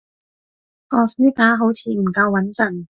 [0.87, 2.87] 個書架好似唔夠穏陣